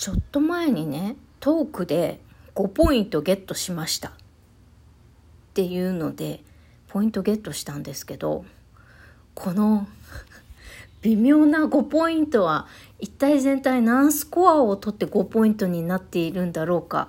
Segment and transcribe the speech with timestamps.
[0.00, 2.20] ちょっと前にねトークで
[2.54, 4.12] 5ポイントゲットしましたっ
[5.52, 6.40] ていうので
[6.88, 8.46] ポイントゲットしたんですけど
[9.34, 9.86] この
[11.02, 12.66] 微妙な5ポイントは
[12.98, 17.08] 一体全体何スコアを取って5ポイントになっているんだろうか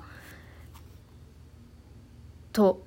[2.52, 2.84] と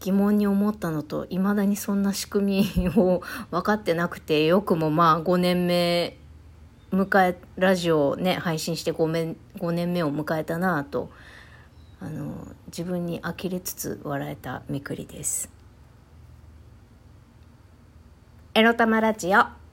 [0.00, 3.22] 疑問に思ったのといまだにそんな仕組みを
[3.52, 6.16] 分かってなくてよくもまあ5年目
[6.94, 11.10] 迎えラジオをね配信して 5, 年5年目を迎えたなぁと
[12.00, 15.50] あの自分に呆れつつ笑えたみくりです。
[18.54, 19.64] エロ玉ラジオ。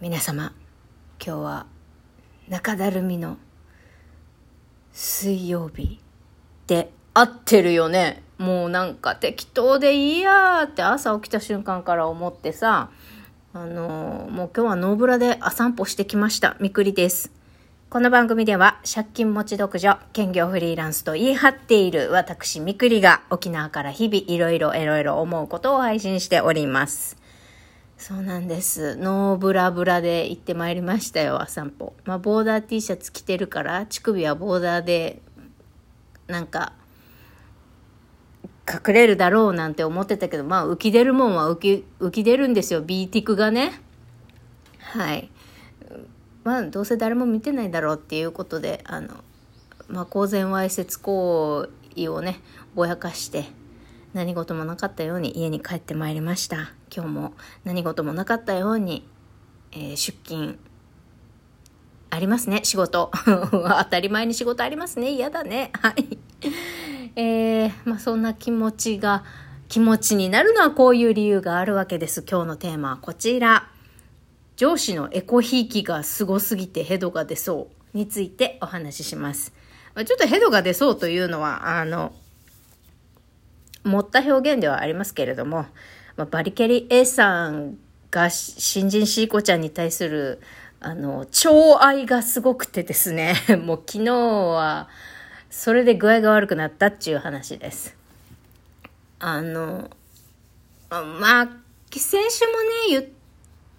[0.00, 0.54] 皆様
[1.22, 1.66] 今日は
[2.48, 3.36] 中だるみの
[4.92, 6.00] 水曜日
[6.66, 8.22] で合ってるよね。
[8.38, 12.90] もうなんか適当でいいやーって朝起きた瞬間から思ってさ
[13.52, 16.56] あのー、もう今日はノーブラであ散歩してきました。
[16.60, 17.32] みくりです。
[17.90, 27.19] この番組では借金持ち独女、兼業フリーランスと言い張っている私みくりが沖縄から日々いろいろいろいろ思うことを配信しております。
[28.00, 28.96] そうなんです。
[28.96, 31.92] ノーブラブラで行ってまいりましたよ、散歩。
[32.06, 35.20] まあ、ボーダー T シャツ着てるから、乳首はボーダーで、
[36.26, 36.72] なんか、
[38.66, 43.78] 隠れるだろうなんて思ってたけど、まあ、浮き出るもんは浮き、浮き出るんですよ、ビーティクがね。
[44.78, 45.30] はい。
[46.42, 49.08] まあ、どうせ誰も見てないだろうっていうことで、あの、
[49.88, 52.40] まあ、公然わいせつ行為をね、
[52.74, 53.44] ぼやかして、
[54.12, 56.72] 何事もなかったように家に帰ってまいりました。
[56.94, 57.32] 今日も
[57.64, 59.06] 何事もなかったように、
[59.72, 60.58] えー、出勤
[62.10, 63.10] ありますね、仕事。
[63.24, 65.12] 当たり前に仕事ありますね。
[65.12, 65.70] 嫌だね。
[65.80, 66.18] はい。
[67.14, 69.24] えー、まあそんな気持ちが、
[69.68, 72.24] 気持ちになるのはこういう理由があるわけです。
[72.28, 73.70] 今日のテーマはこちら。
[74.56, 79.54] 上司のエコひいきがすごすぎてヘドが出そうについてお話しします。
[79.94, 82.12] ちょっとヘドが出そうというのは、あの、
[83.84, 85.66] 持った表現ではありますけれども、
[86.16, 87.78] まあ、バリケリ A さん
[88.10, 90.40] が新人シーコちゃんに対する
[90.82, 94.88] あの、寵愛がすごくてですね、 もう昨日は
[95.50, 97.94] それで具合が悪くなったっていう話です。
[99.18, 99.90] あの、
[100.88, 101.48] まあ、
[101.90, 103.04] 先週もね、言っ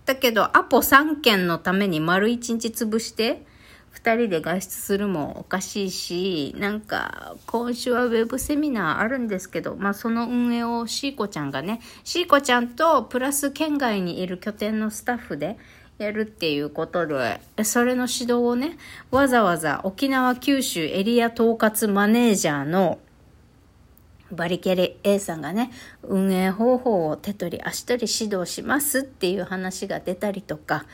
[0.06, 3.44] たけど、アポ3件のために丸1日潰して、
[3.94, 15.57] 2人で外出するもおかしいし、なんか、今週はウェブセミナーあるんですけど、まあその運営をシーコちゃんがね、シーコちゃんとプラス県外にいる拠点のスタッフで
[15.97, 18.78] やるっていうことで、それの指導をね、
[19.12, 23.00] わざわざ沖縄九州エリア統括マネージャーの
[24.31, 25.72] バリケリ A さんがね、
[26.03, 30.85] 運営方法を手取り足取り指導しますっていう話が出たりとか、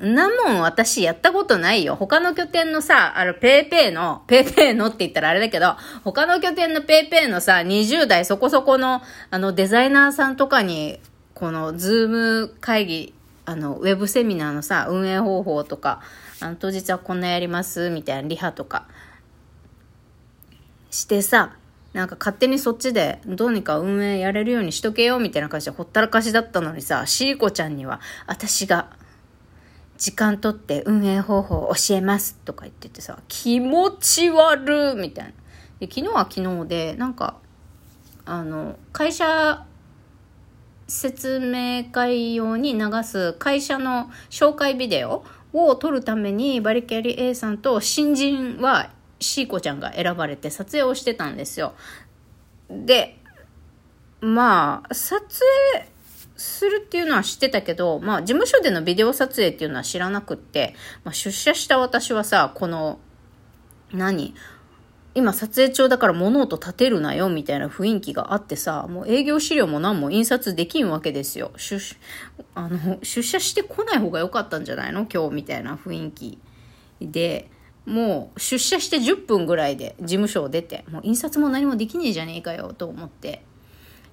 [0.00, 1.96] なもん私やったことないよ。
[1.96, 11.00] 他の拠点のさ、あの、ペーペーの、ペーペーのって言ったらあれだけど、他の拠点のペーペーのさ、20代そこそこの、あの、デザイナーさんとかに、
[11.34, 13.14] この、ズーム会議、
[13.44, 16.00] あの、ウェブセミナーのさ、運営方法とか、
[16.40, 18.86] あの、当日はこんなやります、みたいなリハとか、
[20.90, 21.56] してさ、
[21.92, 28.90] なんか勝手にそっちでどうにか運営やれるようにしとけよみたいな感じでほったらかしだったのにさ、シーコちゃんには私が
[29.98, 35.30] 時間取って運営方法を教えますとか言っててさ、気持ち悪みたいな。
[35.80, 37.36] で昨日は昨日で、なんか、
[38.24, 39.66] あの、会社
[40.86, 51.74] 説明会用に流す会社の紹介ビデオを撮るためにバリキャリ A さんと新人はシーコちゃんが選ばれて撮影をしてたんですよ。
[52.70, 53.18] で、
[54.20, 55.20] まあ、撮
[55.74, 55.88] 影、
[56.38, 62.98] するっていうのは知ってたけど、まあ、事務所でのビデオ撮影っていうのは知らなくって、まあ、出社した私はさ、この、
[63.92, 64.34] 何？
[65.14, 71.50] 今撮影中だから物音立てるなよみたいな雰囲気があってさ、もう営業資料も何も印刷できんわけですよ。
[71.56, 71.80] 出
[72.54, 75.06] あの出社してこない方が良かったんじゃないの？
[75.12, 76.38] 今日みたいな雰囲気
[77.00, 77.50] で、
[77.84, 83.42] もう出社して10分ぐらいで事務所を出て、もう印刷も何もできねえじゃねえかよと思って。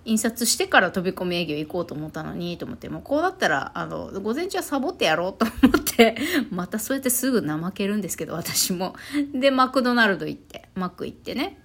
[0.06, 6.16] 印刷してから飛び込み営業行こうと思ったのにと思ってもうこうだったらあの午前中はサボってやろうと思って
[6.52, 8.96] またそうやってすぐ怠けるんですけど私も。
[9.34, 11.60] でマクドナルド行ってマック行ってね。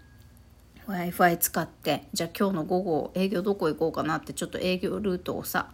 [0.87, 5.69] w i f i 使ってじゃあ今日の午後営業どこ行こうかなってちょっと営業ルートをさ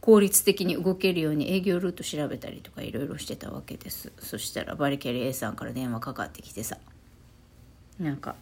[0.00, 4.12] 効率的に動けるように営業ルート調べたりとかいろいろしてたわけです。
[4.18, 6.78] そしたらバリキャリ A さんから電話かかってきてさ
[8.00, 8.34] なんか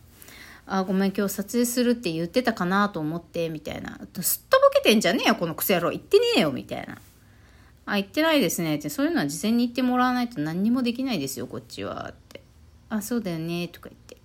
[0.72, 3.98] あごめん今日撮影するって言ってたかなと思ってみたいな。
[4.20, 5.90] すっとぼけてんじゃねえよこのクソ野郎。
[5.90, 6.96] 言ってねえよみたいな。
[7.86, 8.88] あ言ってないですねって。
[8.88, 12.40] そういうのは事前に言ってもらわないと何にもできないですよこっちはって。
[12.88, 14.16] あそうだよねとか言って。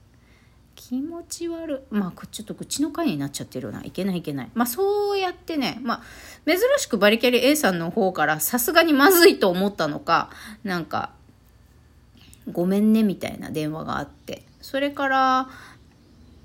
[0.76, 3.84] 気持ち悪まあちょっと口の回になっちゃってるよな。
[3.84, 4.52] いけないいけない。
[4.54, 6.04] まあそうやってねまあ
[6.46, 10.30] 珍しくバリキャリ A さんの方からさすがにまずいと思ったのか
[10.64, 11.10] なんか
[12.52, 14.44] ごめんねみたいな電話があって。
[14.62, 15.50] それから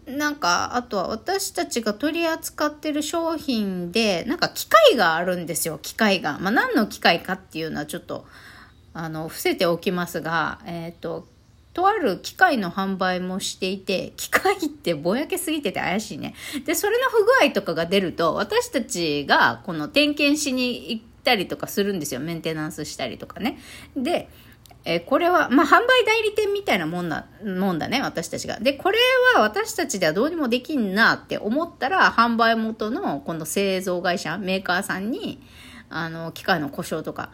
[0.07, 6.39] なんか、あとは私たちが取り扱ってる商品で、なんか機械があるんですよ、機械が。
[6.39, 8.27] まあ、何の機械かっていうのはちょっと、
[8.93, 11.27] あの、伏せておきますが、えっ、ー、と、
[11.73, 16.35] とある機械の販売もしていて、機械ってぼやけすぎてて怪しいね。
[16.65, 22.21] で、それの不具合とかが出ると、私たちがこの点検しに行ったりとかするんですよ。
[22.21, 23.59] メンテナンスしたりとかね。
[23.97, 24.29] で、
[24.85, 28.59] えー、これは、まあ、販売代理店みたいなもんだ、もんだね、私たちが。
[28.61, 28.99] で、これ
[29.35, 35.43] は私たちではどうにもできんなって思ったら、販売元のこの製造会社、メーカーさんに、
[35.91, 37.31] あの、機械の故障とか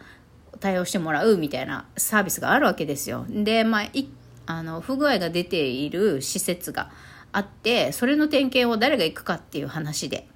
[0.59, 3.25] 対応してもらうみたいなサービスがあるわけですよ。
[3.29, 4.09] で、まあ、い、
[4.45, 6.91] あの、不具合が出ている施設が
[7.31, 10.27] あって、それの点検を誰が行くかっていう話で。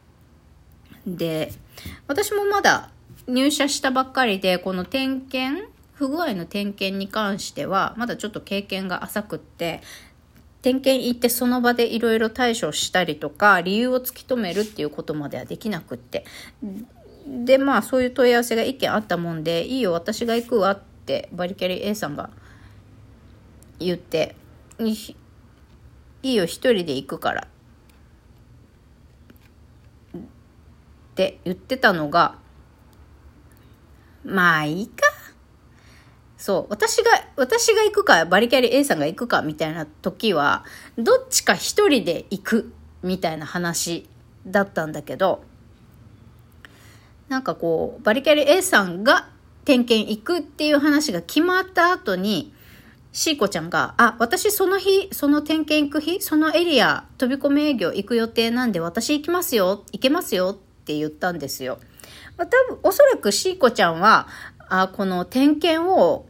[1.06, 1.52] で、
[2.08, 2.92] 私もまだ
[3.28, 9.82] 入社したばっかりで、この点検不具合の点検に関しては、まだちょっと経験が浅くって、
[10.62, 16.26] 点検行ってその場でいろいろ対処したりとか、理由を突き止めるっていうことまではできなくって。
[17.28, 22.30] で、まあそういう問い合わせが一件あったもんで、いいよ、私が行くわってバリキャリ A さんが
[23.80, 24.36] 言って、
[24.80, 24.96] い
[26.24, 27.48] いよ、一人で行くから。
[31.12, 32.36] って言ってたのが、
[34.24, 35.01] まあいいか
[36.42, 40.66] そう、私が、私が行くか、バリキャリ A さんが行くか、みたいな時は、
[40.98, 42.74] どっちか一人で行く、
[43.04, 44.10] みたいな話
[44.48, 45.44] だったんだけど、
[47.30, 49.30] なんかこう、バリキャリ A さんが
[49.66, 52.52] 点検行くっていう話が決まった後に、
[53.12, 61.78] シーコちゃんが、あ、私その日、その点検行く日、そのエリア、飛び込み営業行く予定なんで私行きますよ、行けますよって言ったんですよ。
[62.36, 64.28] ま多分、おそらくシーコちゃんは、
[64.74, 66.26] あ、この点検を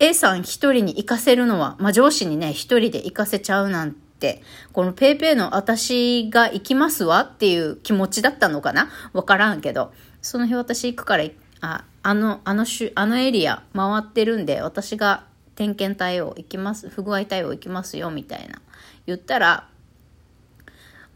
[0.00, 4.42] A さん一人に行かせるのは、まあ、上司にね、一人で行かせちゃうなんて、
[4.72, 8.90] この paypay の私が行きますわっていう気持ちだったのかな？
[9.12, 9.92] わからんけど、
[10.22, 11.24] その日私行くから、
[11.60, 15.24] あ、あの、あのしあのエリア回ってるんで、私が
[15.56, 18.60] 点検対応行きます、不具合対応行きますよ、みたいな。
[19.06, 19.68] 言ったら、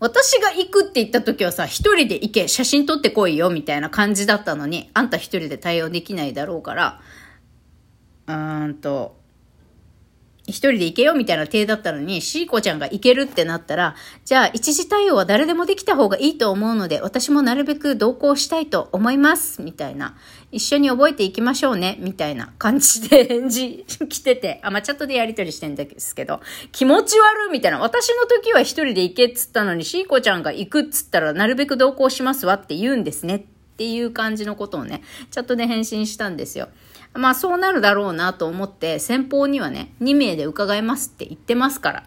[0.00, 7.00] 私が行くって言った時はさ、一人で行け、写真撮ってこいよ、みたいな感じだったのに、あんた一人で対応できないだろうから、
[8.26, 8.32] う
[8.68, 9.22] んと、
[10.46, 19.62] 一人で行けよみたいな体だったのに、シーコちゃんが行けるってなったら、じゃあ一時対応は誰でもできた方がいいと思うので、私もなるべく同行したいと思います。
[19.62, 20.16] みたいな。
[20.50, 21.96] 一緒に覚えていきましょうね。
[22.00, 26.40] みたいな 感じで返事 来てて、あ、まあ、チャットでやりとりしてんですけど、
[26.72, 27.78] 気持ち悪いみたいな。
[27.78, 33.36] 私の時は一人で行けっつったのに、シーコちゃんが行くっつったら、なるべく同行しますわって言うんですね。
[33.36, 36.68] っていう感じのことをね、チャットで返信したんですよ。
[37.14, 42.04] まあそうなるだろうなと思って、先方にはね、2名で伺いますって言ってますから。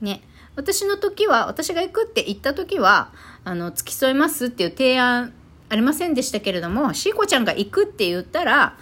[0.00, 0.22] ね。
[0.54, 3.12] 私の時は、私が行くって言った時は、
[3.44, 5.32] あの、付き添いますっていう提案
[5.68, 8.76] ありませんでしたけれども、シーコちゃんが行くって言ったら、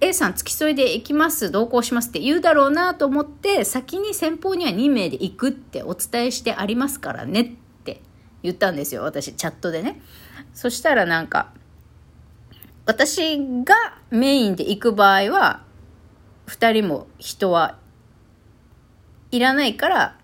[0.00, 8.00] A さん付き添いで行きます、同行しますって言うだろうなと思って、先に先方には2名で行くってお伝えしてありますからねって
[8.42, 10.00] 言ったんですよ、私、チャットでね。
[10.54, 11.52] そしたらなんか、
[12.88, 13.74] 私が
[14.08, 15.62] メインで行く場合は、
[16.46, 17.76] 二人も人は
[19.30, 20.16] いらないから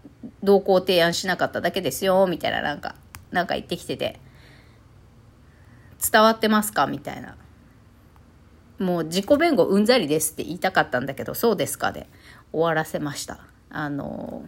[0.42, 2.94] 同行提案しなかっただけですよ、みたいななんか、
[3.32, 4.18] なんか言ってきてて、
[6.10, 6.86] 伝わってますか？
[6.86, 7.36] みたいな。
[8.78, 11.92] もう自己弁護うんざりですって言いたかったんだけど、そうですか？
[11.92, 12.06] で
[12.50, 13.40] 終わらせました。
[13.68, 14.46] あの、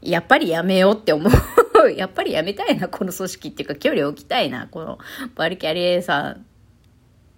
[0.00, 1.32] やっぱりやめようって思う。
[1.92, 4.98] やっぱりやめたいな、この組織っていうか距離を置きたいな、この
[5.34, 6.46] バリキャリエさん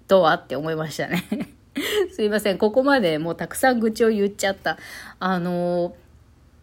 [0.09, 1.25] とはって思いましたね
[2.13, 2.59] すいません。
[2.59, 4.79] ここまでもうたくさん愚痴を言っちゃった。
[5.21, 5.93] あのー、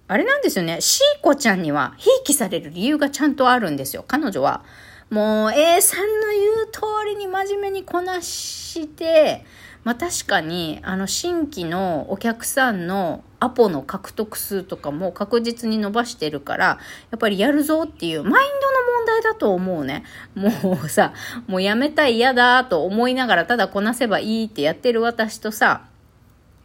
[0.08, 0.82] あれなんですよね。
[0.82, 4.04] シーコちゃんには、ひいきされる理由がちゃんとあるんですよ。
[4.08, 4.64] 彼女は、
[5.10, 9.46] もう A さんの言う通りに真面目にこなして、
[9.84, 16.80] まあ確かに、あの、新規のお客さんのアポの獲得数とかも確実に伸ばしてるから、や
[17.16, 20.04] っぱりやるぞっていうマインドの問だと思うね。
[20.36, 21.14] もうさ、
[21.48, 25.86] もうやめたい嫌だと思いながらただこなせばいいってやってる私とさ、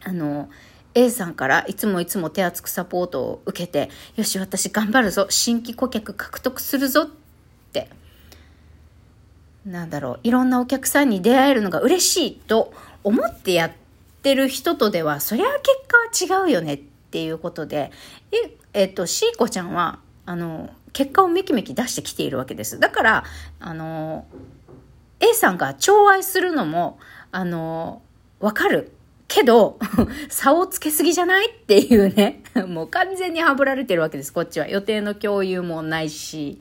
[0.02, 0.48] あの、
[0.94, 7.06] A さんからいつもいつも手厚くサポートを受けて、よし、私頑張るぞ、新規顧客獲得するぞっ
[7.72, 7.88] て、
[9.64, 12.72] なんだろう、いろんなお客さんに出会えるのが嬉しいと
[13.04, 13.72] 思ってやっ
[14.22, 16.78] てる人とでは、そりゃ結果は違うよねっ
[17.10, 17.92] ていうことで、
[18.32, 22.78] え、えっと、シーコちゃんは、あの、結果をめきめき出してきているわけです。
[22.78, 23.24] だから、
[23.60, 24.26] あの、
[25.20, 26.98] A さんが寵愛するのも、
[27.32, 28.02] あの、
[28.40, 28.92] わかる。
[29.30, 29.78] けど、
[30.28, 32.42] 差をつけすぎじゃないっていうね。
[32.66, 34.66] もう完全にはぶられてるわけです、こっちは。
[34.66, 36.60] 予定の共有もないし。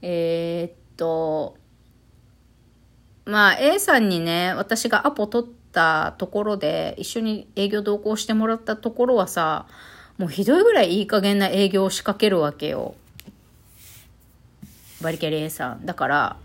[0.00, 1.56] えー、っと、
[3.26, 9.66] まあ A さんにね、私がアポ取ったところで、一緒に営業同行してもらったところはさ、
[10.16, 12.94] もうひどいぐらいいい加減な営業を仕掛けるわけよ。
[15.00, 15.86] バリキャリ A さん。
[15.86, 16.36] だから、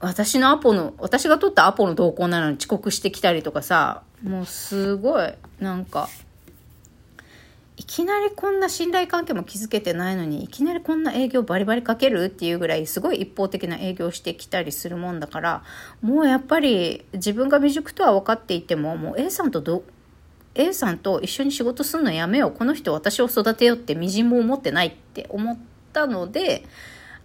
[0.00, 6.08] 私のアポの、私が取ったアポの同行なのに遅刻してきたりとかさ、もうすごい、なんか、
[7.78, 15.62] いきなりこんな信頼関係も築けてないのにいきなりこんな営業バリバリかけるっていうぐらいすごい一方的な営業してきたりするもんだから
[16.02, 19.84] もうやっぱり自分が未熟とは分かっていてももう A さんとど
[20.56, 25.58] A さんと一緒に仕事するのやめようこの人私を育てようってみじんも思ってないって思っ
[25.92, 26.64] たので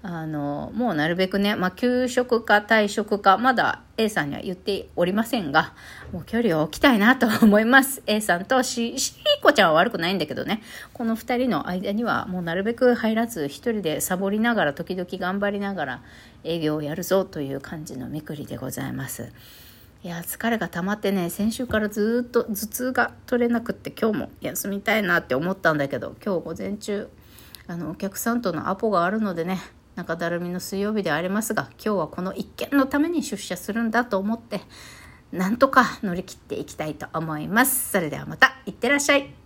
[0.05, 5.73] あの、もうなるべくね、まあ、休職か退職か、まだ A さんには言っておりませんが、
[6.11, 8.03] もう距離を置きたいなと思います。
[8.05, 16.01] A さんとし、しーこちゃんは悪くないんだけどね、この二人の間にはもうなるべく入らず、一人でサボりながら、時々頑張りながら
[16.43, 19.31] 営業をやるぞという感じのみくりでございます。
[20.03, 27.07] いや、疲れが溜まってね、先週からずっと頭痛が取れなくって今日も休みたいなって思ったんだけど、今日午前中、
[27.67, 29.61] あの、お客さんとのアポがあるのでね、
[29.95, 34.61] 中だるみの水曜日ではありますが今日はこの一件のために出社するんだと思って
[35.31, 37.91] なんとか乗り切っていきたいと思います。
[37.91, 39.42] それではまたいってらっしゃい。